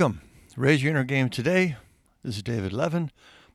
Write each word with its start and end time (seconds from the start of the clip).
Welcome. 0.00 0.22
Raise 0.56 0.82
your 0.82 0.92
inner 0.92 1.04
game 1.04 1.28
today. 1.28 1.76
This 2.24 2.38
is 2.38 2.42
David 2.42 2.72
Levin, 2.72 3.10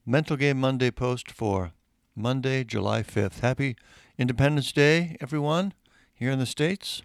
Mental 0.05 0.37
Game 0.37 0.59
Monday 0.59 0.91
post 0.91 1.31
for 1.31 1.71
Monday, 2.15 2.63
July 2.63 3.01
5th. 3.01 3.39
Happy 3.39 3.75
Independence 4.19 4.71
Day, 4.71 5.17
everyone, 5.19 5.73
here 6.13 6.29
in 6.29 6.37
the 6.37 6.45
States. 6.45 7.01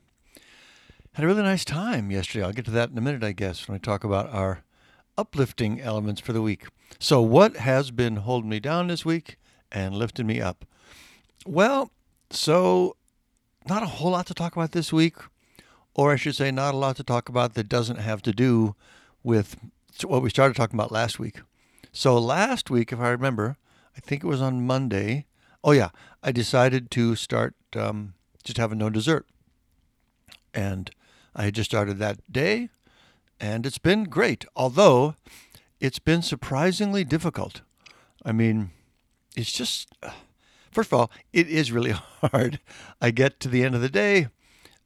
Had 1.14 1.24
a 1.24 1.26
really 1.26 1.40
nice 1.42 1.64
time 1.64 2.10
yesterday. 2.10 2.44
I'll 2.44 2.52
get 2.52 2.66
to 2.66 2.70
that 2.72 2.90
in 2.90 2.98
a 2.98 3.00
minute, 3.00 3.24
I 3.24 3.32
guess, 3.32 3.66
when 3.66 3.76
I 3.76 3.78
talk 3.78 4.04
about 4.04 4.28
our 4.28 4.62
uplifting 5.16 5.80
elements 5.80 6.20
for 6.20 6.34
the 6.34 6.42
week. 6.42 6.66
So, 6.98 7.22
what 7.22 7.56
has 7.56 7.90
been 7.90 8.16
holding 8.16 8.50
me 8.50 8.60
down 8.60 8.88
this 8.88 9.06
week 9.06 9.38
and 9.72 9.94
lifting 9.94 10.26
me 10.26 10.42
up? 10.42 10.66
Well, 11.46 11.90
so 12.28 12.94
not 13.66 13.82
a 13.82 13.86
whole 13.86 14.10
lot 14.10 14.26
to 14.26 14.34
talk 14.34 14.54
about 14.54 14.72
this 14.72 14.92
week, 14.92 15.16
or 15.94 16.12
I 16.12 16.16
should 16.16 16.36
say, 16.36 16.50
not 16.50 16.74
a 16.74 16.76
lot 16.76 16.96
to 16.96 17.02
talk 17.02 17.30
about 17.30 17.54
that 17.54 17.70
doesn't 17.70 18.00
have 18.00 18.20
to 18.20 18.32
do 18.32 18.74
with 19.22 19.56
what 20.04 20.22
we 20.22 20.30
started 20.30 20.56
talking 20.56 20.78
about 20.78 20.92
last 20.92 21.18
week. 21.18 21.40
So, 21.92 22.18
last 22.18 22.70
week, 22.70 22.92
if 22.92 23.00
I 23.00 23.08
remember, 23.08 23.56
I 23.96 24.00
think 24.00 24.22
it 24.22 24.28
was 24.28 24.40
on 24.40 24.66
Monday. 24.66 25.26
Oh, 25.62 25.72
yeah, 25.72 25.90
I 26.22 26.32
decided 26.32 26.90
to 26.92 27.16
start 27.16 27.54
um, 27.76 28.14
just 28.44 28.58
having 28.58 28.78
no 28.78 28.90
dessert. 28.90 29.26
And 30.54 30.90
I 31.34 31.44
had 31.44 31.54
just 31.54 31.70
started 31.70 31.98
that 31.98 32.20
day, 32.30 32.70
and 33.38 33.66
it's 33.66 33.78
been 33.78 34.04
great, 34.04 34.44
although 34.56 35.14
it's 35.80 35.98
been 35.98 36.22
surprisingly 36.22 37.04
difficult. 37.04 37.62
I 38.24 38.32
mean, 38.32 38.70
it's 39.36 39.52
just, 39.52 39.88
first 40.70 40.92
of 40.92 40.98
all, 40.98 41.10
it 41.32 41.48
is 41.48 41.72
really 41.72 41.92
hard. 42.22 42.60
I 43.00 43.10
get 43.10 43.40
to 43.40 43.48
the 43.48 43.64
end 43.64 43.74
of 43.74 43.80
the 43.80 43.88
day, 43.88 44.28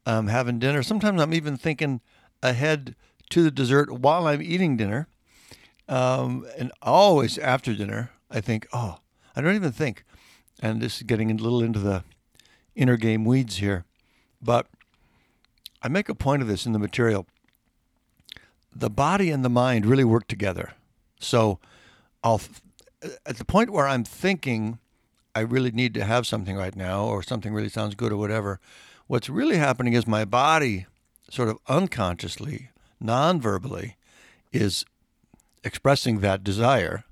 having 0.07 0.59
dinner. 0.59 0.83
Sometimes 0.83 1.21
I'm 1.21 1.35
even 1.35 1.57
thinking 1.57 2.01
ahead 2.43 2.95
to 3.35 3.43
the 3.43 3.51
dessert 3.51 3.91
while 3.91 4.29
I'm 4.29 4.41
eating 4.41 4.77
dinner. 4.77 5.09
Um, 5.89 6.47
and 6.57 6.71
always 6.81 7.37
after 7.37 7.75
dinner, 7.75 8.13
I 8.31 8.41
think, 8.41 8.69
oh, 8.73 8.99
I 9.35 9.41
don't 9.41 9.57
even 9.57 9.73
think. 9.73 10.05
And 10.63 10.81
this 10.81 10.99
is 10.99 11.03
getting 11.03 11.33
a 11.33 11.35
little 11.35 11.61
into 11.61 11.81
the 11.81 12.05
inner 12.77 12.97
game 12.97 13.25
weeds 13.25 13.57
here. 13.57 13.87
But 14.41 14.69
I 15.83 15.89
make 15.89 16.09
a 16.09 16.15
point 16.15 16.43
of 16.43 16.49
this 16.49 16.65
in 16.65 16.73
the 16.73 16.79
material. 16.79 17.27
The 18.73 18.89
body 18.89 19.31
and 19.31 19.45
the 19.45 19.49
mind 19.49 19.85
really 19.85 20.05
work 20.05 20.29
together. 20.29 20.75
So 21.19 21.59
I'll, 22.23 22.41
at 23.27 23.39
the 23.39 23.45
point 23.45 23.71
where 23.71 23.89
I'm 23.89 24.05
thinking 24.05 24.79
I 25.35 25.41
really 25.41 25.73
need 25.73 25.93
to 25.95 26.05
have 26.05 26.25
something 26.25 26.55
right 26.55 26.77
now 26.77 27.07
or 27.07 27.21
something 27.21 27.53
really 27.53 27.69
sounds 27.69 27.97
good 27.97 28.13
or 28.13 28.17
whatever, 28.17 28.61
what's 29.09 29.29
really 29.29 29.57
happening 29.57 29.95
is 29.95 30.07
my 30.07 30.25
body 30.25 30.87
sort 31.29 31.49
of 31.49 31.59
unconsciously, 31.67 32.71
non 33.01 33.41
verbally, 33.41 33.97
is 34.53 34.85
expressing 35.63 36.21
that 36.21 36.45
desire. 36.45 37.05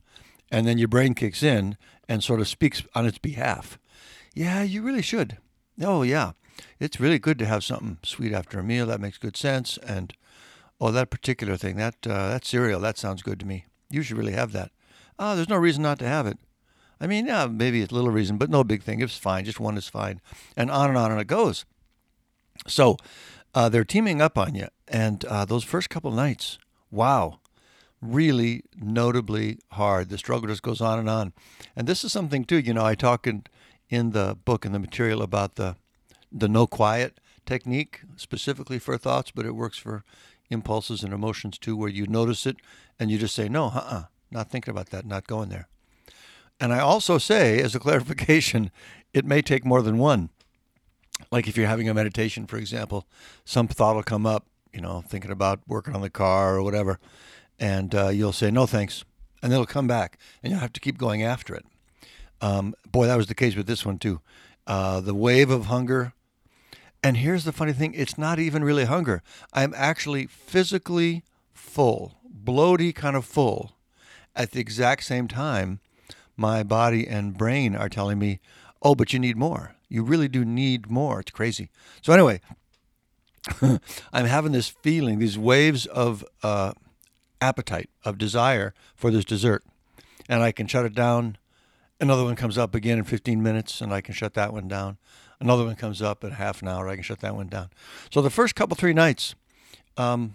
And 0.50 0.66
then 0.66 0.78
your 0.78 0.88
brain 0.88 1.14
kicks 1.14 1.42
in 1.42 1.76
and 2.08 2.22
sort 2.22 2.40
of 2.40 2.48
speaks 2.48 2.82
on 2.94 3.06
its 3.06 3.18
behalf. 3.18 3.78
Yeah, 4.34 4.62
you 4.62 4.82
really 4.82 5.02
should. 5.02 5.38
Oh, 5.80 6.02
yeah 6.02 6.32
it's 6.80 7.00
really 7.00 7.18
good 7.18 7.38
to 7.38 7.46
have 7.46 7.64
something 7.64 7.98
sweet 8.02 8.32
after 8.32 8.58
a 8.58 8.64
meal. 8.64 8.86
That 8.86 9.00
makes 9.00 9.18
good 9.18 9.36
sense. 9.36 9.78
And 9.78 10.14
oh, 10.80 10.90
that 10.90 11.10
particular 11.10 11.56
thing, 11.56 11.76
that 11.76 11.94
uh, 12.06 12.28
that 12.28 12.44
cereal, 12.44 12.80
that 12.80 12.98
sounds 12.98 13.22
good 13.22 13.40
to 13.40 13.46
me. 13.46 13.66
You 13.90 14.02
should 14.02 14.18
really 14.18 14.32
have 14.32 14.52
that. 14.52 14.70
Oh, 15.18 15.36
there's 15.36 15.48
no 15.48 15.56
reason 15.56 15.82
not 15.82 15.98
to 16.00 16.08
have 16.08 16.26
it. 16.26 16.38
I 17.00 17.06
mean, 17.06 17.26
yeah, 17.26 17.46
maybe 17.46 17.82
it's 17.82 17.92
a 17.92 17.94
little 17.94 18.10
reason, 18.10 18.38
but 18.38 18.50
no 18.50 18.64
big 18.64 18.82
thing. 18.82 19.00
It's 19.00 19.16
fine. 19.16 19.44
Just 19.44 19.60
one 19.60 19.76
is 19.76 19.88
fine, 19.88 20.20
and 20.56 20.70
on 20.70 20.88
and 20.88 20.98
on 20.98 21.12
and 21.12 21.20
it 21.20 21.26
goes. 21.26 21.64
So 22.66 22.96
uh, 23.54 23.68
they're 23.68 23.84
teaming 23.84 24.20
up 24.20 24.38
on 24.38 24.54
you, 24.54 24.68
and 24.88 25.24
uh, 25.26 25.44
those 25.44 25.64
first 25.64 25.90
couple 25.90 26.10
nights, 26.10 26.58
wow, 26.90 27.38
really 28.00 28.64
notably 28.76 29.58
hard. 29.72 30.08
The 30.08 30.18
struggle 30.18 30.48
just 30.48 30.62
goes 30.62 30.80
on 30.80 30.98
and 30.98 31.08
on, 31.08 31.32
and 31.76 31.86
this 31.86 32.04
is 32.04 32.12
something 32.12 32.44
too. 32.44 32.58
You 32.58 32.74
know, 32.74 32.84
I 32.84 32.94
talk 32.94 33.26
in 33.26 33.44
in 33.88 34.12
the 34.12 34.36
book 34.44 34.64
and 34.64 34.74
the 34.74 34.78
material 34.78 35.22
about 35.22 35.56
the 35.56 35.76
the 36.30 36.48
no 36.48 36.66
quiet 36.66 37.20
technique 37.44 38.00
specifically 38.16 38.78
for 38.78 38.96
thoughts, 38.96 39.30
but 39.30 39.46
it 39.46 39.54
works 39.54 39.78
for 39.78 40.04
impulses 40.50 41.02
and 41.02 41.12
emotions 41.12 41.58
too, 41.58 41.76
where 41.76 41.88
you 41.88 42.06
notice 42.06 42.46
it 42.46 42.56
and 42.98 43.10
you 43.10 43.18
just 43.18 43.34
say, 43.34 43.48
no, 43.48 43.66
uh 43.66 43.78
uh-uh, 43.78 44.02
not 44.30 44.50
thinking 44.50 44.72
about 44.72 44.90
that, 44.90 45.04
not 45.04 45.26
going 45.26 45.48
there. 45.48 45.68
And 46.60 46.72
I 46.72 46.78
also 46.78 47.18
say, 47.18 47.60
as 47.60 47.74
a 47.74 47.80
clarification, 47.86 48.70
it 49.12 49.24
may 49.24 49.42
take 49.42 49.64
more 49.64 49.82
than 49.82 49.98
one. 49.98 50.30
Like 51.32 51.48
if 51.48 51.56
you're 51.56 51.66
having 51.66 51.88
a 51.88 51.94
meditation, 51.94 52.46
for 52.46 52.58
example, 52.58 53.08
some 53.44 53.66
thought 53.66 53.96
will 53.96 54.04
come 54.04 54.26
up, 54.26 54.46
you 54.72 54.80
know, 54.80 55.02
thinking 55.04 55.32
about 55.32 55.60
working 55.66 55.94
on 55.96 56.02
the 56.02 56.10
car 56.10 56.56
or 56.56 56.62
whatever, 56.62 57.00
and 57.58 57.92
uh, 57.94 58.08
you'll 58.08 58.32
say, 58.32 58.50
no, 58.52 58.66
thanks. 58.66 59.04
And 59.42 59.52
it'll 59.52 59.66
come 59.66 59.88
back, 59.88 60.18
and 60.42 60.52
you'll 60.52 60.60
have 60.60 60.72
to 60.74 60.80
keep 60.80 60.98
going 60.98 61.24
after 61.24 61.56
it. 61.56 61.64
Um, 62.40 62.74
boy, 62.88 63.06
that 63.06 63.16
was 63.16 63.26
the 63.26 63.34
case 63.34 63.56
with 63.56 63.66
this 63.66 63.84
one, 63.84 63.98
too. 63.98 64.20
Uh, 64.68 65.00
the 65.00 65.14
wave 65.14 65.50
of 65.50 65.66
hunger 65.66 66.12
and 67.02 67.16
here's 67.16 67.44
the 67.44 67.52
funny 67.52 67.72
thing 67.72 67.94
it's 67.94 68.16
not 68.16 68.38
even 68.38 68.62
really 68.62 68.84
hunger. 68.84 69.22
I'm 69.52 69.74
actually 69.76 70.26
physically 70.26 71.24
full, 71.52 72.14
bloaty 72.44 72.94
kind 72.94 73.16
of 73.16 73.24
full. 73.24 73.72
At 74.36 74.52
the 74.52 74.60
exact 74.60 75.04
same 75.04 75.28
time, 75.28 75.80
my 76.36 76.62
body 76.62 77.06
and 77.06 77.36
brain 77.36 77.74
are 77.74 77.88
telling 77.88 78.18
me, 78.18 78.40
oh, 78.82 78.94
but 78.94 79.12
you 79.12 79.18
need 79.18 79.36
more. 79.36 79.74
You 79.92 80.02
really 80.02 80.28
do 80.28 80.44
need 80.44 80.90
more. 80.90 81.20
It's 81.20 81.30
crazy. 81.30 81.68
So, 82.00 82.14
anyway, 82.14 82.40
I'm 84.12 84.26
having 84.26 84.52
this 84.52 84.68
feeling, 84.68 85.18
these 85.18 85.38
waves 85.38 85.84
of 85.86 86.24
uh, 86.42 86.72
appetite, 87.42 87.90
of 88.02 88.16
desire 88.16 88.72
for 88.96 89.10
this 89.10 89.26
dessert. 89.26 89.64
And 90.30 90.42
I 90.42 90.50
can 90.50 90.66
shut 90.66 90.86
it 90.86 90.94
down. 90.94 91.36
Another 92.00 92.24
one 92.24 92.36
comes 92.36 92.56
up 92.56 92.74
again 92.74 92.96
in 92.96 93.04
15 93.04 93.42
minutes, 93.42 93.82
and 93.82 93.92
I 93.92 94.00
can 94.00 94.14
shut 94.14 94.32
that 94.34 94.52
one 94.52 94.66
down. 94.66 94.96
Another 95.40 95.64
one 95.64 95.76
comes 95.76 96.00
up 96.00 96.24
in 96.24 96.30
half 96.30 96.62
an 96.62 96.68
hour. 96.68 96.88
I 96.88 96.94
can 96.94 97.02
shut 97.02 97.20
that 97.20 97.34
one 97.34 97.48
down. 97.48 97.68
So 98.10 98.22
the 98.22 98.30
first 98.30 98.54
couple 98.54 98.76
three 98.76 98.94
nights, 98.94 99.34
um, 99.98 100.34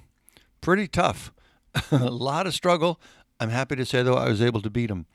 pretty 0.62 0.88
tough. 0.88 1.34
a 1.91 2.12
lot 2.12 2.46
of 2.46 2.53
struggle. 2.53 3.00
I'm 3.40 3.50
happy 3.50 3.75
to 3.75 3.85
say 3.85 4.03
though 4.03 4.17
I 4.17 4.29
was 4.29 4.41
able 4.41 4.62
to 4.62 4.69
beat 4.69 4.88
them, 4.88 5.07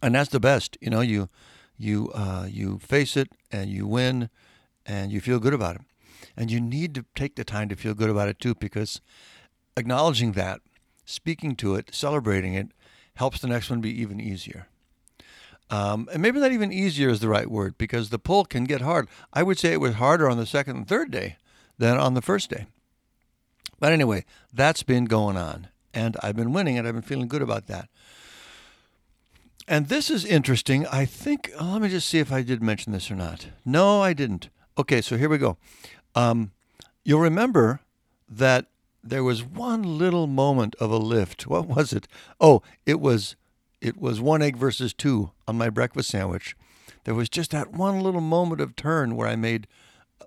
and 0.00 0.14
that's 0.14 0.30
the 0.30 0.40
best. 0.40 0.76
You 0.80 0.90
know, 0.90 1.00
you 1.00 1.28
you 1.82 2.10
uh, 2.14 2.46
you 2.48 2.78
face 2.78 3.16
it 3.16 3.30
and 3.50 3.70
you 3.70 3.86
win, 3.86 4.30
and 4.86 5.12
you 5.12 5.20
feel 5.20 5.38
good 5.38 5.54
about 5.54 5.76
it. 5.76 5.82
And 6.36 6.50
you 6.50 6.60
need 6.60 6.94
to 6.94 7.04
take 7.14 7.36
the 7.36 7.44
time 7.44 7.68
to 7.68 7.76
feel 7.76 7.94
good 7.94 8.10
about 8.10 8.28
it 8.28 8.38
too, 8.38 8.54
because 8.54 9.00
acknowledging 9.76 10.32
that, 10.32 10.60
speaking 11.04 11.56
to 11.56 11.74
it, 11.74 11.94
celebrating 11.94 12.54
it, 12.54 12.68
helps 13.14 13.40
the 13.40 13.48
next 13.48 13.68
one 13.70 13.80
be 13.80 14.00
even 14.00 14.20
easier. 14.20 14.68
Um, 15.70 16.08
and 16.12 16.20
maybe 16.20 16.38
not 16.38 16.52
even 16.52 16.72
easier 16.72 17.08
is 17.08 17.20
the 17.20 17.28
right 17.28 17.50
word 17.50 17.78
because 17.78 18.10
the 18.10 18.18
pull 18.18 18.44
can 18.44 18.64
get 18.64 18.82
hard. 18.82 19.08
I 19.32 19.42
would 19.42 19.58
say 19.58 19.72
it 19.72 19.80
was 19.80 19.94
harder 19.94 20.28
on 20.28 20.36
the 20.36 20.46
second 20.46 20.76
and 20.76 20.88
third 20.88 21.10
day 21.10 21.36
than 21.78 21.96
on 21.96 22.14
the 22.14 22.22
first 22.22 22.50
day. 22.50 22.66
But 23.80 23.92
anyway, 23.92 24.24
that's 24.52 24.82
been 24.82 25.06
going 25.06 25.36
on. 25.36 25.68
And 25.94 26.16
I've 26.22 26.36
been 26.36 26.52
winning 26.52 26.78
and 26.78 26.86
I've 26.86 26.94
been 26.94 27.02
feeling 27.02 27.28
good 27.28 27.42
about 27.42 27.66
that. 27.68 27.88
And 29.68 29.88
this 29.88 30.10
is 30.10 30.24
interesting. 30.24 30.86
I 30.88 31.04
think, 31.04 31.52
oh, 31.58 31.72
let 31.72 31.82
me 31.82 31.88
just 31.88 32.08
see 32.08 32.18
if 32.18 32.32
I 32.32 32.42
did 32.42 32.62
mention 32.62 32.92
this 32.92 33.10
or 33.10 33.14
not. 33.14 33.48
No, 33.64 34.02
I 34.02 34.12
didn't. 34.12 34.48
Okay, 34.76 35.00
so 35.00 35.16
here 35.16 35.28
we 35.28 35.38
go. 35.38 35.56
Um, 36.14 36.52
you'll 37.04 37.20
remember 37.20 37.80
that 38.28 38.66
there 39.04 39.24
was 39.24 39.42
one 39.42 39.98
little 39.98 40.26
moment 40.26 40.74
of 40.80 40.90
a 40.90 40.96
lift. 40.96 41.46
What 41.52 41.66
was 41.66 41.92
it? 41.92 42.08
Oh, 42.40 42.62
it 42.86 43.00
was 43.00 43.36
it 43.80 44.00
was 44.00 44.20
one 44.20 44.42
egg 44.42 44.56
versus 44.56 44.94
two 44.94 45.32
on 45.48 45.58
my 45.58 45.68
breakfast 45.68 46.10
sandwich. 46.10 46.56
There 47.04 47.14
was 47.14 47.28
just 47.28 47.50
that 47.50 47.72
one 47.72 48.00
little 48.00 48.20
moment 48.20 48.60
of 48.60 48.76
turn 48.76 49.16
where 49.16 49.26
I 49.26 49.34
made 49.34 49.66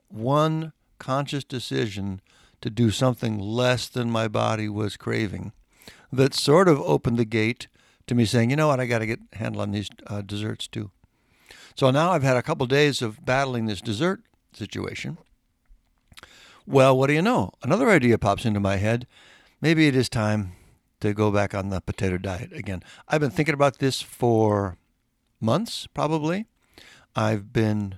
one 0.10 0.74
conscious 1.00 1.46
decision 1.46 2.20
to 2.60 2.70
do 2.70 2.92
something 2.92 3.40
less 3.40 3.88
than 3.88 4.12
my 4.12 4.28
body 4.28 4.68
was 4.68 4.98
craving 4.98 5.54
that 6.12 6.34
sort 6.34 6.68
of 6.68 6.82
opened 6.82 7.18
the 7.18 7.26
gate 7.26 7.68
to 8.08 8.16
me 8.16 8.26
saying, 8.26 8.50
you 8.50 8.56
know 8.56 8.68
what, 8.68 8.80
I 8.80 8.86
got 8.86 9.00
to 9.00 9.06
get 9.06 9.20
a 9.34 9.38
handle 9.38 9.62
on 9.62 9.72
these 9.72 9.90
uh, 10.08 10.22
desserts 10.22 10.68
too. 10.68 10.92
So 11.76 11.92
now 11.92 12.12
I've 12.12 12.24
had 12.24 12.38
a 12.38 12.44
couple 12.44 12.66
days 12.68 13.02
of 13.02 13.26
battling 13.26 13.66
this 13.66 13.82
dessert 13.82 14.22
situation. 14.54 15.18
Well, 16.66 16.98
what 16.98 17.08
do 17.08 17.14
you 17.14 17.22
know? 17.22 17.52
Another 17.62 17.90
idea 17.90 18.18
pops 18.18 18.46
into 18.46 18.60
my 18.60 18.78
head. 18.78 19.08
Maybe 19.62 19.88
it 19.88 19.96
is 19.96 20.10
time 20.10 20.54
to 21.02 21.14
go 21.14 21.32
back 21.32 21.54
on 21.54 21.70
the 21.70 21.82
potato 21.82 22.18
diet 22.18 22.54
again. 22.54 22.82
I've 23.08 23.22
been 23.22 23.30
thinking 23.30 23.54
about 23.54 23.80
this 23.80 24.02
for 24.02 24.78
months, 25.40 25.88
probably. 25.94 26.48
I've 27.16 27.54
been, 27.54 27.96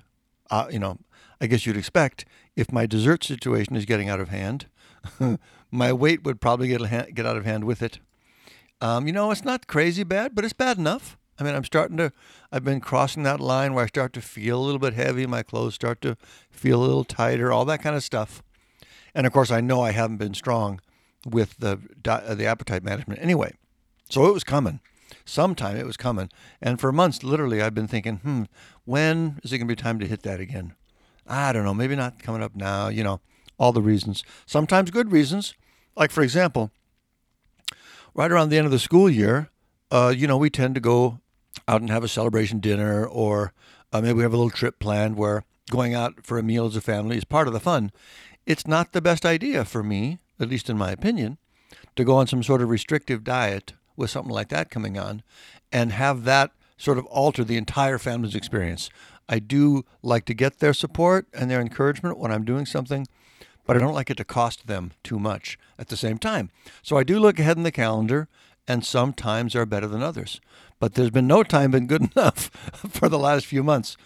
uh, 0.50 0.68
you 0.70 0.80
know, 0.80 0.98
I 1.40 1.48
guess 1.48 1.66
you'd 1.66 1.78
expect 1.78 2.26
if 2.56 2.72
my 2.72 2.86
dessert 2.86 3.24
situation 3.24 3.76
is 3.76 3.86
getting 3.86 4.10
out 4.10 4.20
of 4.20 4.30
hand, 4.30 4.68
my 5.72 5.94
weight 5.94 6.24
would 6.24 6.42
probably 6.42 6.68
get 6.68 7.14
get 7.14 7.26
out 7.26 7.38
of 7.38 7.46
hand 7.46 7.64
with 7.64 7.82
it. 7.82 8.00
Um, 8.80 9.08
you 9.08 9.14
know, 9.14 9.32
it's 9.32 9.44
not 9.44 9.68
crazy 9.68 10.04
bad, 10.04 10.36
but 10.36 10.44
it's 10.44 10.54
bad 10.54 10.78
enough. 10.78 11.18
I 11.40 11.44
mean, 11.44 11.56
I'm 11.56 11.64
starting 11.64 11.98
to, 11.98 12.12
I've 12.52 12.64
been 12.64 12.80
crossing 12.80 13.24
that 13.24 13.40
line 13.40 13.74
where 13.74 13.84
I 13.84 13.88
start 13.88 14.14
to 14.14 14.22
feel 14.22 14.60
a 14.60 14.64
little 14.64 14.80
bit 14.80 14.94
heavy. 14.94 15.26
My 15.26 15.44
clothes 15.44 15.76
start 15.76 16.02
to 16.02 16.18
feel 16.50 16.82
a 16.82 16.86
little 16.86 17.04
tighter, 17.04 17.52
all 17.52 17.66
that 17.66 17.82
kind 17.82 17.96
of 17.96 18.04
stuff. 18.04 18.42
And 19.14 19.28
of 19.28 19.34
course, 19.34 19.52
I 19.52 19.62
know 19.62 19.82
I 19.82 19.92
haven't 19.92 20.18
been 20.18 20.34
strong 20.34 20.80
with 21.26 21.58
the 21.58 21.80
uh, 22.08 22.36
the 22.36 22.46
appetite 22.46 22.84
management 22.84 23.22
anyway. 23.22 23.54
So 24.10 24.28
it 24.28 24.34
was 24.34 24.44
coming. 24.44 24.80
Sometime 25.26 25.78
it 25.78 25.86
was 25.86 25.98
coming, 25.98 26.30
and 26.62 26.80
for 26.80 26.92
months, 26.92 27.24
literally, 27.24 27.62
I've 27.62 27.74
been 27.74 27.88
thinking, 27.88 28.18
hmm, 28.18 28.44
when 28.86 29.40
is 29.44 29.52
it 29.52 29.58
going 29.58 29.68
to 29.68 29.72
be 29.72 29.82
time 29.82 30.00
to 30.00 30.08
hit 30.08 30.24
that 30.24 30.40
again? 30.40 30.74
I 31.26 31.52
don't 31.54 31.64
know. 31.64 31.74
Maybe 31.74 31.96
not 31.96 32.22
coming 32.22 32.44
up 32.44 32.56
now. 32.56 32.88
You 32.90 33.04
know, 33.04 33.22
all 33.58 33.72
the 33.72 33.82
reasons. 33.82 34.24
Sometimes 34.46 34.92
good 34.92 35.12
reasons. 35.12 35.56
Like 35.96 36.12
for 36.12 36.22
example, 36.22 36.72
right 38.18 38.32
around 38.32 38.50
the 38.50 38.58
end 38.58 38.66
of 38.66 38.72
the 38.72 38.80
school 38.80 39.10
year, 39.10 39.50
uh, 39.92 40.14
you 40.14 40.28
know, 40.28 40.36
we 40.36 40.50
tend 40.50 40.76
to 40.76 40.82
go 40.82 41.22
out 41.68 41.80
and 41.80 41.90
have 41.90 42.04
a 42.04 42.10
celebration 42.10 42.60
dinner, 42.60 43.06
or 43.06 43.54
uh, 43.94 44.02
maybe 44.02 44.14
we 44.14 44.24
have 44.24 44.34
a 44.34 44.38
little 44.38 44.50
trip 44.50 44.80
planned 44.80 45.16
where 45.16 45.46
going 45.70 45.94
out 45.94 46.26
for 46.26 46.38
a 46.38 46.44
meal 46.44 46.66
as 46.66 46.76
a 46.76 46.82
family 46.82 47.16
is 47.16 47.24
part 47.24 47.48
of 47.48 47.54
the 47.54 47.60
fun. 47.60 47.92
It's 48.46 48.68
not 48.68 48.92
the 48.92 49.02
best 49.02 49.26
idea 49.26 49.64
for 49.64 49.84
me, 49.84 50.18
at 50.40 50.50
least 50.50 50.70
in 50.70 50.78
my 50.78 50.92
opinion, 50.92 51.38
to 51.96 52.04
go 52.04 52.16
on 52.16 52.28
some 52.28 52.44
sort 52.44 52.62
of 52.62 52.70
restrictive 52.70 53.24
diet 53.24 53.74
with 53.96 54.10
something 54.10 54.34
like 54.34 54.50
that 54.50 54.70
coming 54.70 54.98
on 54.98 55.22
and 55.72 55.92
have 55.92 56.24
that 56.24 56.52
sort 56.78 56.98
of 56.98 57.06
alter 57.06 57.44
the 57.44 57.58
entire 57.58 57.98
family's 57.98 58.36
experience. 58.36 58.90
I 59.30 59.40
do 59.40 59.84
like 60.02 60.26
to 60.26 60.34
get 60.34 60.60
their 60.60 60.74
support 60.74 61.28
and 61.34 61.52
their 61.52 61.60
encouragement 61.62 62.18
when 62.18 62.32
I'm 62.32 62.46
doing 62.46 62.66
something, 62.66 63.08
but 63.68 63.76
I 63.76 63.80
don't 63.80 63.94
like 63.94 64.10
it 64.10 64.18
to 64.18 64.24
cost 64.24 64.66
them 64.66 64.94
too 65.04 65.20
much 65.20 65.60
at 65.78 65.90
the 65.90 65.98
same 65.98 66.18
time. 66.18 66.50
So 66.82 66.98
I 66.98 67.04
do 67.04 67.20
look 67.20 67.38
ahead 67.38 67.58
in 67.58 67.64
the 67.64 67.72
calendar, 67.72 68.30
and 68.68 68.84
some 68.84 69.14
times 69.14 69.56
are 69.56 69.66
better 69.66 69.88
than 69.88 70.02
others. 70.02 70.40
But 70.80 70.94
there's 70.96 71.12
been 71.12 71.28
no 71.28 71.44
time 71.44 71.72
been 71.72 71.86
good 71.86 72.10
enough 72.16 72.50
for 72.90 73.10
the 73.10 73.20
last 73.20 73.46
few 73.46 73.62
months. 73.64 73.98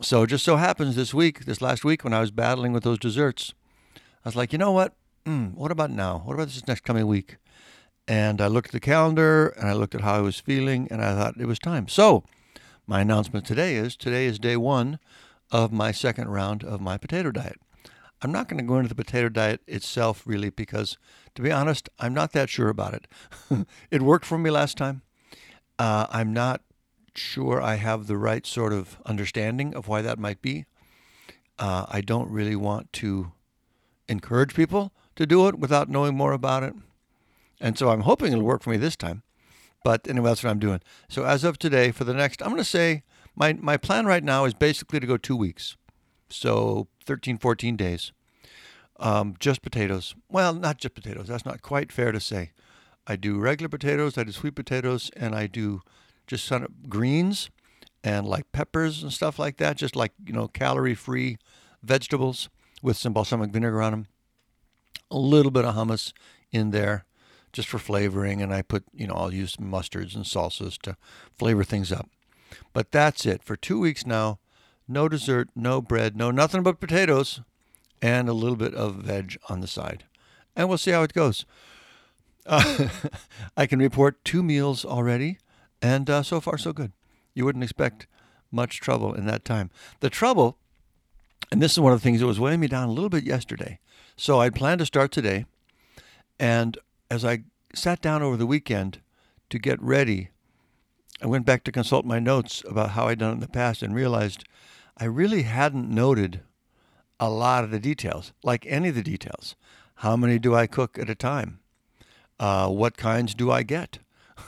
So 0.00 0.22
it 0.22 0.28
just 0.28 0.44
so 0.44 0.56
happens 0.56 0.96
this 0.96 1.14
week, 1.14 1.44
this 1.44 1.60
last 1.60 1.84
week, 1.84 2.04
when 2.04 2.12
I 2.12 2.20
was 2.20 2.30
battling 2.30 2.72
with 2.72 2.84
those 2.84 2.98
desserts, 2.98 3.54
I 3.96 4.28
was 4.28 4.36
like, 4.36 4.52
you 4.52 4.58
know 4.58 4.72
what? 4.72 4.94
Mm, 5.26 5.54
what 5.54 5.70
about 5.70 5.90
now? 5.90 6.22
What 6.24 6.34
about 6.34 6.48
this 6.48 6.66
next 6.66 6.84
coming 6.84 7.06
week? 7.06 7.36
And 8.08 8.40
I 8.40 8.46
looked 8.46 8.68
at 8.68 8.72
the 8.72 8.80
calendar 8.80 9.48
and 9.48 9.68
I 9.68 9.72
looked 9.72 9.94
at 9.94 10.02
how 10.02 10.14
I 10.14 10.20
was 10.20 10.38
feeling 10.38 10.88
and 10.90 11.02
I 11.02 11.14
thought 11.14 11.34
it 11.38 11.46
was 11.46 11.58
time. 11.58 11.88
So, 11.88 12.24
my 12.86 13.00
announcement 13.00 13.44
today 13.44 13.74
is 13.74 13.96
today 13.96 14.26
is 14.26 14.38
day 14.38 14.56
one 14.56 15.00
of 15.50 15.72
my 15.72 15.92
second 15.92 16.28
round 16.28 16.62
of 16.62 16.80
my 16.80 16.96
potato 16.96 17.32
diet. 17.32 17.60
I'm 18.22 18.32
not 18.32 18.48
going 18.48 18.58
to 18.58 18.64
go 18.64 18.76
into 18.76 18.88
the 18.88 18.94
potato 18.94 19.28
diet 19.28 19.60
itself 19.66 20.22
really 20.26 20.50
because, 20.50 20.96
to 21.34 21.42
be 21.42 21.52
honest, 21.52 21.88
I'm 21.98 22.14
not 22.14 22.32
that 22.32 22.48
sure 22.48 22.68
about 22.68 22.94
it. 22.94 23.06
it 23.90 24.02
worked 24.02 24.24
for 24.24 24.38
me 24.38 24.50
last 24.50 24.76
time. 24.76 25.02
Uh, 25.78 26.06
I'm 26.10 26.32
not 26.32 26.62
sure 27.14 27.60
I 27.60 27.74
have 27.76 28.06
the 28.06 28.16
right 28.16 28.46
sort 28.46 28.72
of 28.72 28.98
understanding 29.04 29.74
of 29.74 29.88
why 29.88 30.02
that 30.02 30.18
might 30.18 30.40
be. 30.40 30.64
Uh, 31.58 31.86
I 31.88 32.00
don't 32.00 32.30
really 32.30 32.56
want 32.56 32.92
to 32.94 33.32
encourage 34.08 34.54
people 34.54 34.92
to 35.16 35.26
do 35.26 35.48
it 35.48 35.58
without 35.58 35.88
knowing 35.88 36.16
more 36.16 36.32
about 36.32 36.62
it. 36.62 36.74
And 37.60 37.78
so 37.78 37.90
I'm 37.90 38.02
hoping 38.02 38.32
it'll 38.32 38.44
work 38.44 38.62
for 38.62 38.70
me 38.70 38.76
this 38.76 38.96
time. 38.96 39.22
But 39.82 40.08
anyway, 40.08 40.30
that's 40.30 40.42
what 40.42 40.50
I'm 40.50 40.58
doing. 40.58 40.80
So 41.08 41.24
as 41.24 41.44
of 41.44 41.58
today, 41.58 41.90
for 41.90 42.04
the 42.04 42.14
next, 42.14 42.42
I'm 42.42 42.48
going 42.48 42.58
to 42.58 42.64
say 42.64 43.02
my, 43.34 43.52
my 43.54 43.76
plan 43.76 44.06
right 44.06 44.24
now 44.24 44.44
is 44.44 44.54
basically 44.54 45.00
to 45.00 45.06
go 45.06 45.16
two 45.16 45.36
weeks. 45.36 45.76
So 46.28 46.88
13, 47.04 47.38
14 47.38 47.76
days. 47.76 48.12
Um, 48.98 49.36
just 49.38 49.62
potatoes. 49.62 50.14
Well, 50.30 50.54
not 50.54 50.78
just 50.78 50.94
potatoes. 50.94 51.28
That's 51.28 51.44
not 51.44 51.62
quite 51.62 51.92
fair 51.92 52.12
to 52.12 52.20
say. 52.20 52.52
I 53.06 53.16
do 53.16 53.38
regular 53.38 53.68
potatoes, 53.68 54.18
I 54.18 54.24
do 54.24 54.32
sweet 54.32 54.56
potatoes, 54.56 55.10
and 55.16 55.34
I 55.34 55.46
do 55.46 55.82
just 56.26 56.50
of 56.50 56.88
greens 56.88 57.50
and 58.02 58.26
like 58.26 58.50
peppers 58.52 59.02
and 59.02 59.12
stuff 59.12 59.38
like 59.38 59.58
that, 59.58 59.76
just 59.76 59.94
like, 59.94 60.12
you 60.24 60.32
know, 60.32 60.48
calorie 60.48 60.94
free 60.94 61.38
vegetables 61.82 62.48
with 62.82 62.96
some 62.96 63.12
balsamic 63.12 63.50
vinegar 63.50 63.80
on 63.80 63.92
them. 63.92 64.06
A 65.10 65.18
little 65.18 65.52
bit 65.52 65.64
of 65.64 65.74
hummus 65.74 66.12
in 66.50 66.70
there 66.72 67.04
just 67.52 67.68
for 67.68 67.78
flavoring, 67.78 68.42
and 68.42 68.52
I 68.52 68.62
put, 68.62 68.84
you 68.92 69.06
know, 69.06 69.14
I'll 69.14 69.32
use 69.32 69.56
mustards 69.56 70.14
and 70.14 70.24
salsas 70.24 70.78
to 70.82 70.96
flavor 71.38 71.64
things 71.64 71.92
up. 71.92 72.10
But 72.72 72.92
that's 72.92 73.24
it. 73.24 73.42
For 73.42 73.56
two 73.56 73.78
weeks 73.78 74.04
now, 74.04 74.40
no 74.88 75.08
dessert, 75.08 75.48
no 75.54 75.80
bread, 75.80 76.16
no 76.16 76.30
nothing 76.30 76.62
but 76.62 76.80
potatoes, 76.80 77.40
and 78.00 78.28
a 78.28 78.32
little 78.32 78.56
bit 78.56 78.74
of 78.74 78.96
veg 78.96 79.36
on 79.48 79.60
the 79.60 79.66
side. 79.66 80.04
And 80.54 80.68
we'll 80.68 80.78
see 80.78 80.90
how 80.90 81.02
it 81.02 81.12
goes. 81.12 81.44
Uh, 82.44 82.88
I 83.56 83.66
can 83.66 83.78
report 83.78 84.24
two 84.24 84.42
meals 84.42 84.84
already, 84.84 85.38
and 85.82 86.08
uh, 86.08 86.22
so 86.22 86.40
far 86.40 86.58
so 86.58 86.72
good. 86.72 86.92
You 87.34 87.44
wouldn't 87.44 87.64
expect 87.64 88.06
much 88.50 88.80
trouble 88.80 89.14
in 89.14 89.26
that 89.26 89.44
time. 89.44 89.70
The 90.00 90.10
trouble, 90.10 90.58
and 91.50 91.60
this 91.60 91.72
is 91.72 91.80
one 91.80 91.92
of 91.92 92.00
the 92.00 92.04
things 92.04 92.20
that 92.20 92.26
was 92.26 92.40
weighing 92.40 92.60
me 92.60 92.68
down 92.68 92.88
a 92.88 92.92
little 92.92 93.10
bit 93.10 93.24
yesterday. 93.24 93.80
So 94.16 94.40
I'd 94.40 94.54
planned 94.54 94.78
to 94.78 94.86
start 94.86 95.12
today, 95.12 95.46
and 96.38 96.78
as 97.10 97.24
I 97.24 97.44
sat 97.74 98.00
down 98.00 98.22
over 98.22 98.36
the 98.36 98.46
weekend 98.46 99.00
to 99.50 99.58
get 99.58 99.80
ready, 99.82 100.30
I 101.20 101.26
went 101.26 101.46
back 101.46 101.64
to 101.64 101.72
consult 101.72 102.04
my 102.04 102.18
notes 102.18 102.62
about 102.68 102.90
how 102.90 103.08
I'd 103.08 103.18
done 103.18 103.30
it 103.30 103.34
in 103.34 103.40
the 103.40 103.48
past 103.48 103.82
and 103.82 103.94
realized 103.94 104.44
I 104.98 105.04
really 105.04 105.42
hadn't 105.42 105.90
noted 105.90 106.40
a 107.20 107.28
lot 107.30 107.64
of 107.64 107.70
the 107.70 107.80
details, 107.80 108.32
like 108.42 108.64
any 108.66 108.88
of 108.88 108.94
the 108.94 109.02
details. 109.02 109.54
How 109.96 110.16
many 110.16 110.38
do 110.38 110.54
I 110.54 110.66
cook 110.66 110.98
at 110.98 111.10
a 111.10 111.14
time? 111.14 111.60
Uh, 112.38 112.68
what 112.68 112.96
kinds 112.96 113.34
do 113.34 113.50
I 113.50 113.62
get? 113.62 113.98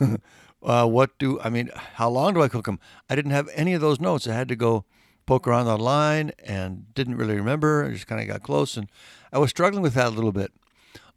uh, 0.62 0.86
what 0.86 1.18
do 1.18 1.40
I 1.40 1.50
mean? 1.50 1.70
How 1.94 2.08
long 2.08 2.34
do 2.34 2.42
I 2.42 2.48
cook 2.48 2.66
them? 2.66 2.80
I 3.08 3.14
didn't 3.14 3.30
have 3.32 3.48
any 3.54 3.74
of 3.74 3.80
those 3.80 4.00
notes. 4.00 4.26
I 4.26 4.34
had 4.34 4.48
to 4.48 4.56
go 4.56 4.84
poke 5.26 5.46
around 5.46 5.68
online 5.68 6.32
and 6.44 6.92
didn't 6.94 7.16
really 7.16 7.36
remember. 7.36 7.84
I 7.84 7.92
just 7.92 8.06
kind 8.06 8.20
of 8.20 8.26
got 8.26 8.42
close, 8.42 8.76
and 8.76 8.90
I 9.32 9.38
was 9.38 9.50
struggling 9.50 9.82
with 9.82 9.94
that 9.94 10.08
a 10.08 10.16
little 10.16 10.32
bit. 10.32 10.52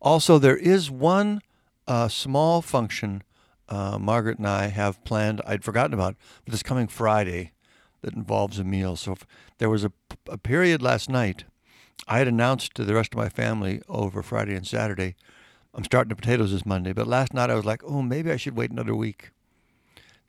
Also, 0.01 0.39
there 0.39 0.57
is 0.57 0.89
one 0.89 1.41
uh, 1.87 2.07
small 2.07 2.61
function 2.61 3.23
uh, 3.69 3.97
Margaret 3.97 4.37
and 4.37 4.47
I 4.47 4.67
have 4.67 5.03
planned. 5.05 5.41
I'd 5.47 5.63
forgotten 5.63 5.93
about, 5.93 6.15
but 6.43 6.53
it's 6.53 6.63
coming 6.63 6.87
Friday 6.87 7.53
that 8.01 8.13
involves 8.15 8.59
a 8.59 8.63
meal. 8.63 8.95
So 8.95 9.15
there 9.57 9.69
was 9.69 9.83
a, 9.83 9.91
a 10.27 10.37
period 10.37 10.81
last 10.81 11.09
night. 11.09 11.45
I 12.07 12.17
had 12.17 12.27
announced 12.27 12.73
to 12.75 12.83
the 12.83 12.95
rest 12.95 13.13
of 13.13 13.17
my 13.17 13.29
family 13.29 13.81
over 13.87 14.23
Friday 14.23 14.55
and 14.55 14.65
Saturday, 14.65 15.15
I'm 15.73 15.83
starting 15.83 16.09
the 16.09 16.15
potatoes 16.15 16.51
this 16.51 16.65
Monday. 16.65 16.93
But 16.93 17.07
last 17.07 17.33
night 17.33 17.49
I 17.49 17.55
was 17.55 17.65
like, 17.65 17.83
oh, 17.83 18.01
maybe 18.01 18.31
I 18.31 18.37
should 18.37 18.57
wait 18.57 18.71
another 18.71 18.95
week. 18.95 19.31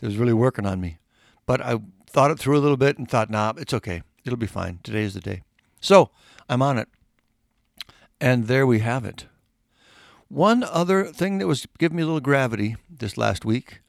It 0.01 0.07
was 0.07 0.17
really 0.17 0.33
working 0.33 0.67
on 0.67 0.81
me. 0.81 0.99
But 1.47 1.61
I 1.61 1.81
thought 2.09 2.31
it 2.31 2.39
through 2.39 2.59
a 2.59 2.61
little 2.61 2.77
bit 2.77 2.99
and 2.99 3.09
thought, 3.09 3.31
nah, 3.31 3.53
it's 3.57 3.75
okay. 3.75 4.03
It'll 4.25 4.39
be 4.39 4.47
fine. 4.47 4.79
Today 4.83 5.03
is 5.03 5.15
the 5.15 5.21
day. 5.21 5.43
So 5.81 6.11
I'm 6.49 6.63
on 6.63 6.79
it. 6.79 6.89
And 8.21 8.47
there 8.47 8.67
we 8.67 8.79
have 8.81 9.05
it. 9.05 9.27
One 10.29 10.63
other 10.63 11.05
thing 11.07 11.39
that 11.39 11.47
was 11.47 11.67
giving 11.79 11.97
me 11.97 12.03
a 12.03 12.07
little 12.07 12.21
gravity 12.21 12.77
this 12.89 13.19
last 13.19 13.45
week, 13.45 13.82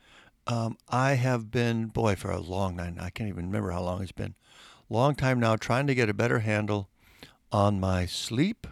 um, 0.47 0.77
I 0.89 1.13
have 1.13 1.51
been, 1.51 1.87
boy, 1.87 2.15
for 2.15 2.31
a 2.31 2.39
long 2.39 2.77
time, 2.77 2.97
I 2.99 3.09
can't 3.09 3.29
even 3.29 3.47
remember 3.47 3.71
how 3.71 3.81
long 3.81 4.01
it's 4.01 4.11
been, 4.11 4.35
long 4.89 5.15
time 5.15 5.39
now, 5.39 5.55
trying 5.55 5.87
to 5.87 5.95
get 5.95 6.09
a 6.09 6.13
better 6.13 6.39
handle 6.39 6.89
on 7.51 7.79
my 7.79 8.05
sleep. 8.05 8.67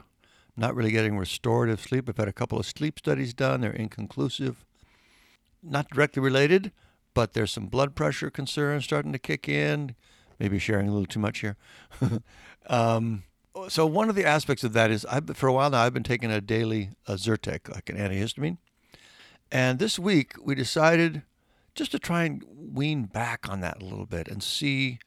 Not 0.57 0.75
really 0.75 0.91
getting 0.91 1.17
restorative 1.17 1.79
sleep. 1.79 2.09
I've 2.09 2.17
had 2.17 2.27
a 2.27 2.33
couple 2.33 2.59
of 2.59 2.65
sleep 2.65 2.99
studies 2.99 3.33
done. 3.33 3.61
They're 3.61 3.71
inconclusive. 3.71 4.65
Not 5.63 5.89
directly 5.89 6.21
related, 6.21 6.71
but 7.13 7.33
there's 7.33 7.51
some 7.51 7.67
blood 7.67 7.95
pressure 7.95 8.29
concerns 8.29 8.83
starting 8.83 9.13
to 9.13 9.19
kick 9.19 9.47
in. 9.47 9.95
Maybe 10.39 10.59
sharing 10.59 10.87
a 10.87 10.91
little 10.91 11.05
too 11.05 11.19
much 11.19 11.39
here. 11.39 11.55
um, 12.67 13.23
so 13.69 13.85
one 13.85 14.09
of 14.09 14.15
the 14.15 14.25
aspects 14.25 14.63
of 14.63 14.73
that 14.73 14.91
is 14.91 15.05
I've, 15.05 15.35
for 15.37 15.47
a 15.47 15.53
while 15.53 15.69
now 15.69 15.83
I've 15.83 15.93
been 15.93 16.03
taking 16.03 16.31
a 16.31 16.41
daily 16.41 16.89
a 17.07 17.13
Zyrtec, 17.13 17.73
like 17.73 17.89
an 17.89 17.97
antihistamine, 17.97 18.57
and 19.51 19.77
this 19.77 19.99
week 19.99 20.33
we 20.41 20.55
decided 20.55 21.23
just 21.75 21.91
to 21.91 21.99
try 21.99 22.23
and 22.23 22.43
wean 22.49 23.05
back 23.05 23.49
on 23.49 23.61
that 23.61 23.81
a 23.81 23.85
little 23.85 24.05
bit 24.05 24.27
and 24.27 24.43
see. 24.43 24.99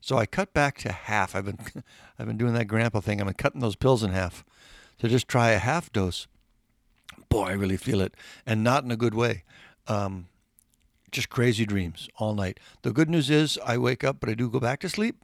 So 0.00 0.16
I 0.16 0.26
cut 0.26 0.52
back 0.52 0.78
to 0.78 0.92
half. 0.92 1.34
I've 1.34 1.44
been 1.44 1.58
I've 2.18 2.26
been 2.26 2.38
doing 2.38 2.54
that 2.54 2.66
grandpa 2.66 3.00
thing. 3.00 3.20
I've 3.20 3.26
been 3.26 3.34
cutting 3.34 3.60
those 3.60 3.76
pills 3.76 4.02
in 4.02 4.10
half 4.10 4.44
to 4.98 5.08
just 5.08 5.28
try 5.28 5.50
a 5.50 5.58
half 5.58 5.92
dose. 5.92 6.26
Boy, 7.28 7.46
I 7.46 7.52
really 7.52 7.76
feel 7.76 8.00
it, 8.00 8.14
and 8.46 8.64
not 8.64 8.84
in 8.84 8.90
a 8.90 8.96
good 8.96 9.14
way. 9.14 9.44
Um, 9.86 10.28
just 11.10 11.28
crazy 11.28 11.66
dreams 11.66 12.08
all 12.16 12.34
night. 12.34 12.58
The 12.82 12.92
good 12.92 13.10
news 13.10 13.30
is 13.30 13.58
I 13.64 13.78
wake 13.78 14.04
up, 14.04 14.18
but 14.20 14.28
I 14.28 14.34
do 14.34 14.50
go 14.50 14.60
back 14.60 14.80
to 14.80 14.88
sleep 14.88 15.16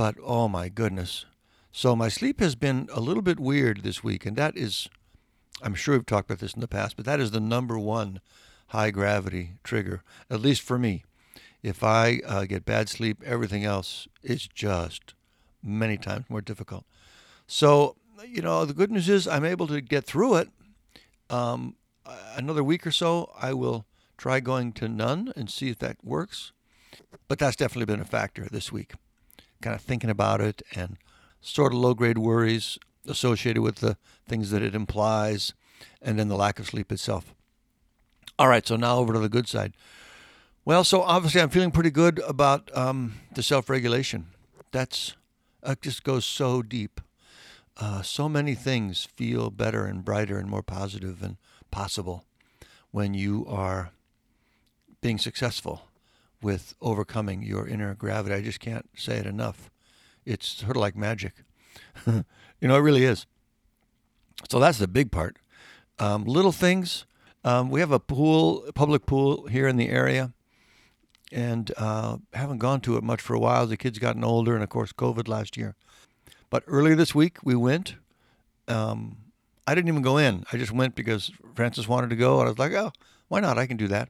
but 0.00 0.16
oh 0.24 0.48
my 0.48 0.70
goodness. 0.70 1.26
So 1.72 1.94
my 1.94 2.08
sleep 2.08 2.40
has 2.40 2.54
been 2.54 2.88
a 2.90 3.00
little 3.00 3.22
bit 3.22 3.38
weird 3.38 3.82
this 3.82 4.02
week, 4.02 4.24
and 4.24 4.34
that 4.36 4.56
is, 4.56 4.88
I'm 5.60 5.74
sure 5.74 5.94
we've 5.94 6.06
talked 6.06 6.30
about 6.30 6.40
this 6.40 6.54
in 6.54 6.62
the 6.62 6.68
past, 6.68 6.96
but 6.96 7.04
that 7.04 7.20
is 7.20 7.32
the 7.32 7.38
number 7.38 7.78
one 7.78 8.22
high 8.70 8.90
gravity 8.90 9.52
trigger, 9.62 10.02
at 10.28 10.40
least 10.40 10.62
for 10.62 10.78
me. 10.78 11.04
If 11.62 11.84
I 11.84 12.20
uh, 12.26 12.44
get 12.44 12.64
bad 12.64 12.88
sleep, 12.88 13.22
everything 13.24 13.64
else 13.64 14.08
is 14.22 14.48
just 14.48 15.14
many 15.62 15.98
times 15.98 16.24
more 16.28 16.40
difficult. 16.40 16.84
So, 17.46 17.96
you 18.26 18.42
know, 18.42 18.64
the 18.64 18.72
good 18.72 18.90
news 18.90 19.08
is 19.08 19.28
I'm 19.28 19.44
able 19.44 19.66
to 19.66 19.80
get 19.80 20.04
through 20.04 20.36
it. 20.36 20.48
Um, 21.28 21.76
another 22.34 22.64
week 22.64 22.86
or 22.86 22.90
so, 22.90 23.30
I 23.40 23.52
will 23.52 23.84
try 24.16 24.40
going 24.40 24.72
to 24.74 24.88
none 24.88 25.32
and 25.36 25.50
see 25.50 25.68
if 25.68 25.78
that 25.80 25.98
works. 26.02 26.52
But 27.28 27.38
that's 27.38 27.56
definitely 27.56 27.92
been 27.92 28.00
a 28.00 28.06
factor 28.06 28.48
this 28.50 28.72
week 28.72 28.92
kind 29.60 29.74
of 29.74 29.82
thinking 29.82 30.10
about 30.10 30.40
it 30.40 30.62
and 30.74 30.96
sort 31.40 31.72
of 31.72 31.78
low 31.78 31.94
grade 31.94 32.18
worries 32.18 32.78
associated 33.06 33.62
with 33.62 33.76
the 33.76 33.96
things 34.26 34.50
that 34.50 34.62
it 34.62 34.74
implies. 34.74 35.52
and 36.02 36.18
then 36.18 36.28
the 36.28 36.36
lack 36.36 36.58
of 36.58 36.66
sleep 36.66 36.92
itself. 36.92 37.34
All 38.40 38.48
right, 38.48 38.66
so 38.66 38.76
now 38.76 38.96
over 38.96 39.12
to 39.12 39.18
the 39.18 39.28
good 39.28 39.46
side. 39.46 39.74
Well, 40.64 40.82
so 40.82 41.02
obviously 41.02 41.42
I'm 41.42 41.50
feeling 41.50 41.70
pretty 41.70 41.90
good 41.90 42.20
about 42.20 42.74
um, 42.74 43.16
the 43.34 43.42
self-regulation. 43.42 44.28
That's 44.72 45.14
it 45.62 45.82
just 45.82 46.04
goes 46.04 46.24
so 46.24 46.62
deep. 46.62 47.02
Uh, 47.76 48.00
so 48.00 48.30
many 48.30 48.54
things 48.54 49.06
feel 49.14 49.50
better 49.50 49.84
and 49.84 50.02
brighter 50.02 50.38
and 50.38 50.48
more 50.48 50.62
positive 50.62 51.22
and 51.22 51.36
possible 51.70 52.24
when 52.92 53.12
you 53.12 53.44
are 53.46 53.90
being 55.02 55.18
successful 55.18 55.82
with 56.40 56.74
overcoming 56.80 57.42
your 57.42 57.68
inner 57.68 57.94
gravity. 57.94 58.34
I 58.34 58.40
just 58.40 58.58
can't 58.58 58.88
say 58.96 59.18
it 59.18 59.26
enough. 59.26 59.70
It's 60.24 60.48
sort 60.48 60.78
of 60.78 60.80
like 60.80 60.96
magic. 60.96 61.34
you 62.06 62.24
know, 62.62 62.76
it 62.76 62.80
really 62.80 63.04
is. 63.04 63.26
So 64.48 64.58
that's 64.58 64.78
the 64.78 64.88
big 64.88 65.10
part. 65.12 65.36
Um, 65.98 66.24
little 66.24 66.52
things. 66.52 67.04
Um, 67.44 67.70
we 67.70 67.80
have 67.80 67.92
a 67.92 68.00
pool, 68.00 68.64
public 68.74 69.06
pool 69.06 69.46
here 69.46 69.66
in 69.66 69.76
the 69.76 69.88
area, 69.88 70.32
and 71.32 71.70
uh, 71.76 72.18
haven't 72.34 72.58
gone 72.58 72.80
to 72.82 72.96
it 72.96 73.02
much 73.02 73.20
for 73.20 73.34
a 73.34 73.38
while. 73.38 73.66
The 73.66 73.76
kids 73.76 73.98
gotten 73.98 74.24
older, 74.24 74.54
and 74.54 74.62
of 74.62 74.68
course, 74.68 74.92
COVID 74.92 75.28
last 75.28 75.56
year. 75.56 75.74
But 76.50 76.64
earlier 76.66 76.96
this 76.96 77.14
week, 77.14 77.38
we 77.44 77.54
went. 77.54 77.94
Um, 78.68 79.16
I 79.66 79.74
didn't 79.74 79.88
even 79.88 80.02
go 80.02 80.16
in. 80.16 80.44
I 80.52 80.56
just 80.56 80.72
went 80.72 80.94
because 80.94 81.30
Frances 81.54 81.88
wanted 81.88 82.10
to 82.10 82.16
go, 82.16 82.40
and 82.40 82.46
I 82.46 82.50
was 82.50 82.58
like, 82.58 82.72
oh, 82.72 82.92
why 83.28 83.40
not? 83.40 83.58
I 83.58 83.66
can 83.66 83.76
do 83.76 83.88
that. 83.88 84.08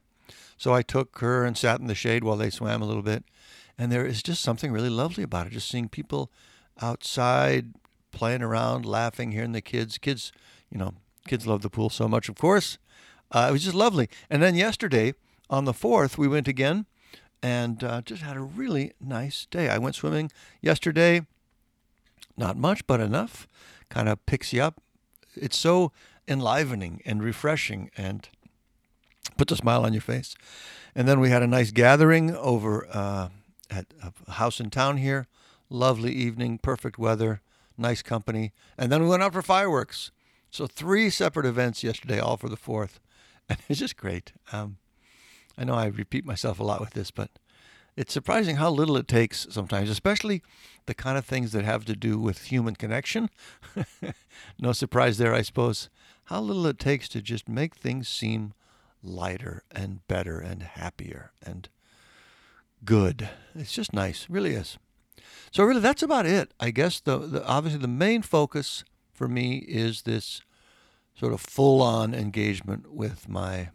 So 0.57 0.73
I 0.73 0.81
took 0.81 1.19
her 1.19 1.45
and 1.45 1.57
sat 1.57 1.79
in 1.79 1.87
the 1.87 1.95
shade 1.95 2.23
while 2.23 2.37
they 2.37 2.49
swam 2.49 2.81
a 2.81 2.85
little 2.85 3.03
bit. 3.03 3.23
And 3.77 3.91
there 3.91 4.05
is 4.05 4.21
just 4.21 4.41
something 4.41 4.71
really 4.71 4.89
lovely 4.89 5.23
about 5.23 5.47
it, 5.47 5.53
just 5.53 5.69
seeing 5.69 5.89
people 5.89 6.31
outside 6.81 7.73
playing 8.11 8.41
around, 8.41 8.85
laughing, 8.85 9.31
hearing 9.31 9.53
the 9.53 9.61
kids. 9.61 9.97
Kids, 9.97 10.31
you 10.69 10.77
know, 10.77 10.93
kids 11.27 11.47
love 11.47 11.61
the 11.61 11.69
pool 11.69 11.89
so 11.89 12.07
much, 12.07 12.29
of 12.29 12.35
course. 12.35 12.77
Uh, 13.31 13.47
it 13.49 13.51
was 13.51 13.63
just 13.63 13.75
lovely. 13.75 14.09
And 14.29 14.41
then 14.41 14.55
yesterday, 14.55 15.13
on 15.49 15.65
the 15.65 15.73
4th, 15.73 16.17
we 16.17 16.27
went 16.27 16.47
again 16.47 16.85
and 17.41 17.83
uh, 17.83 18.01
just 18.01 18.21
had 18.21 18.37
a 18.37 18.41
really 18.41 18.93
nice 18.99 19.45
day. 19.49 19.69
I 19.69 19.77
went 19.77 19.95
swimming 19.95 20.31
yesterday. 20.61 21.25
Not 22.37 22.57
much, 22.57 22.85
but 22.87 22.99
enough. 22.99 23.47
Kind 23.89 24.09
of 24.09 24.25
picks 24.25 24.53
you 24.53 24.61
up. 24.61 24.81
It's 25.35 25.57
so 25.57 25.91
enlivening 26.27 27.01
and 27.05 27.23
refreshing 27.23 27.89
and 27.97 28.27
puts 29.37 29.51
a 29.51 29.55
smile 29.55 29.85
on 29.85 29.93
your 29.93 30.01
face. 30.01 30.35
And 30.95 31.07
then 31.07 31.19
we 31.19 31.29
had 31.29 31.41
a 31.41 31.47
nice 31.47 31.71
gathering 31.71 32.35
over 32.35 32.87
uh, 32.91 33.29
at 33.69 33.87
a 34.01 34.31
house 34.33 34.59
in 34.59 34.69
town 34.69 34.97
here. 34.97 35.27
Lovely 35.69 36.11
evening, 36.11 36.57
perfect 36.57 36.99
weather, 36.99 37.41
nice 37.77 38.01
company. 38.01 38.51
And 38.77 38.91
then 38.91 39.01
we 39.03 39.09
went 39.09 39.23
out 39.23 39.33
for 39.33 39.41
fireworks. 39.41 40.11
So 40.49 40.67
three 40.67 41.09
separate 41.09 41.45
events 41.45 41.83
yesterday, 41.83 42.19
all 42.19 42.35
for 42.35 42.49
the 42.49 42.57
fourth. 42.57 42.99
And 43.51 43.59
it's 43.69 43.79
just 43.79 43.97
great. 43.97 44.31
Um, 44.53 44.77
I 45.57 45.65
know 45.65 45.73
I 45.73 45.87
repeat 45.87 46.25
myself 46.25 46.59
a 46.59 46.63
lot 46.63 46.79
with 46.79 46.91
this, 46.91 47.11
but 47.11 47.29
it's 47.97 48.13
surprising 48.13 48.55
how 48.55 48.71
little 48.71 48.95
it 48.95 49.07
takes 49.07 49.45
sometimes, 49.49 49.89
especially 49.89 50.41
the 50.85 50.93
kind 50.93 51.17
of 51.17 51.25
things 51.25 51.51
that 51.51 51.65
have 51.65 51.83
to 51.85 51.95
do 51.95 52.17
with 52.17 52.45
human 52.45 52.75
connection. 52.75 53.29
no 54.59 54.71
surprise 54.71 55.17
there, 55.17 55.33
I 55.33 55.41
suppose. 55.41 55.89
How 56.25 56.39
little 56.39 56.65
it 56.65 56.79
takes 56.79 57.09
to 57.09 57.21
just 57.21 57.49
make 57.49 57.75
things 57.75 58.07
seem 58.07 58.53
lighter 59.03 59.63
and 59.69 60.07
better 60.07 60.39
and 60.39 60.63
happier 60.63 61.31
and 61.45 61.67
good. 62.85 63.29
It's 63.53 63.73
just 63.73 63.93
nice, 63.93 64.27
really 64.29 64.53
is. 64.53 64.77
So 65.51 65.65
really, 65.65 65.81
that's 65.81 66.03
about 66.03 66.25
it. 66.25 66.53
I 66.61 66.71
guess 66.71 67.01
the, 67.01 67.17
the 67.17 67.45
obviously 67.45 67.81
the 67.81 67.87
main 67.89 68.21
focus 68.21 68.85
for 69.13 69.27
me 69.27 69.57
is 69.67 70.03
this 70.03 70.41
sort 71.15 71.33
of 71.33 71.41
full-on 71.41 72.13
engagement 72.13 72.91
with 72.93 73.29
my 73.29 73.69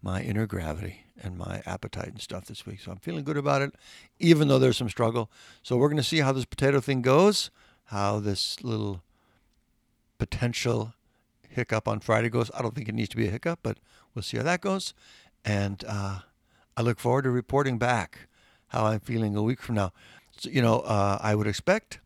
my 0.00 0.22
inner 0.22 0.46
gravity 0.46 1.04
and 1.20 1.36
my 1.36 1.60
appetite 1.66 2.08
and 2.08 2.20
stuff 2.20 2.44
this 2.46 2.64
week. 2.64 2.80
So 2.80 2.92
I'm 2.92 2.98
feeling 2.98 3.24
good 3.24 3.36
about 3.36 3.62
it, 3.62 3.74
even 4.20 4.46
though 4.46 4.60
there's 4.60 4.76
some 4.76 4.88
struggle. 4.88 5.30
So 5.62 5.76
we're 5.76 5.88
going 5.88 5.96
to 5.96 6.04
see 6.04 6.20
how 6.20 6.32
this 6.32 6.44
potato 6.44 6.80
thing 6.80 7.02
goes, 7.02 7.50
how 7.86 8.20
this 8.20 8.62
little 8.62 9.02
potential 10.18 10.94
hiccup 11.48 11.88
on 11.88 12.00
Friday 12.00 12.28
goes. 12.28 12.50
I 12.54 12.62
don't 12.62 12.74
think 12.74 12.88
it 12.88 12.94
needs 12.94 13.08
to 13.10 13.16
be 13.16 13.26
a 13.26 13.30
hiccup, 13.30 13.60
but 13.62 13.78
we'll 14.14 14.22
see 14.22 14.36
how 14.36 14.44
that 14.44 14.60
goes. 14.60 14.94
And 15.44 15.84
uh, 15.88 16.20
I 16.76 16.82
look 16.82 17.00
forward 17.00 17.22
to 17.22 17.30
reporting 17.30 17.78
back 17.78 18.28
how 18.68 18.86
I'm 18.86 19.00
feeling 19.00 19.34
a 19.34 19.42
week 19.42 19.60
from 19.60 19.74
now. 19.74 19.92
So, 20.36 20.50
you 20.50 20.62
know, 20.62 20.80
uh, 20.80 21.18
I 21.20 21.34
would 21.34 21.46
expect 21.46 22.00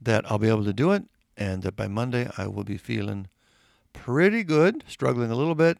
that 0.00 0.30
I'll 0.30 0.38
be 0.38 0.48
able 0.48 0.64
to 0.64 0.72
do 0.72 0.92
it 0.92 1.04
and 1.36 1.62
that 1.62 1.76
by 1.76 1.88
Monday 1.88 2.30
I 2.36 2.46
will 2.46 2.64
be 2.64 2.76
feeling 2.76 3.28
pretty 4.04 4.44
good, 4.44 4.84
struggling 4.86 5.30
a 5.30 5.34
little 5.34 5.54
bit, 5.54 5.78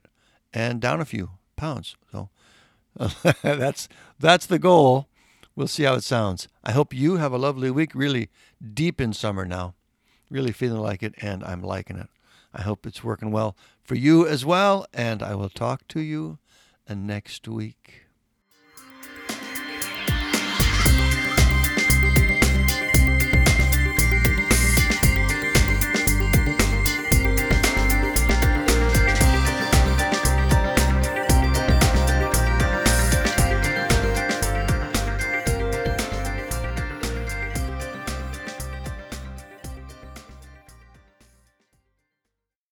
and 0.52 0.80
down 0.80 1.00
a 1.00 1.04
few 1.04 1.30
pounds. 1.56 1.96
So 2.10 2.30
that's 3.42 3.88
that's 4.18 4.46
the 4.46 4.58
goal. 4.58 5.08
We'll 5.54 5.68
see 5.68 5.84
how 5.84 5.94
it 5.94 6.04
sounds. 6.04 6.48
I 6.62 6.72
hope 6.72 6.92
you 6.92 7.16
have 7.16 7.32
a 7.32 7.38
lovely 7.38 7.70
week, 7.70 7.94
really 7.94 8.28
deep 8.75 9.00
in 9.00 9.12
summer 9.12 9.44
now. 9.44 9.75
Really 10.30 10.52
feeling 10.52 10.80
like 10.80 11.02
it, 11.02 11.14
and 11.22 11.42
I'm 11.42 11.62
liking 11.62 11.96
it. 11.96 12.08
I 12.52 12.62
hope 12.62 12.87
it's 12.87 13.04
working 13.04 13.30
well 13.30 13.56
for 13.82 13.94
you 13.94 14.26
as 14.26 14.44
well, 14.44 14.87
and 14.92 15.22
I 15.22 15.34
will 15.34 15.48
talk 15.48 15.87
to 15.88 16.00
you 16.00 16.38
next 16.88 17.46
week. 17.48 18.07